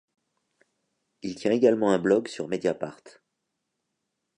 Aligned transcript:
Il 1.21 1.35
tient 1.35 1.51
également 1.51 1.91
un 1.91 1.99
blog 1.99 2.27
sur 2.27 2.47
Mediapart. 2.47 3.03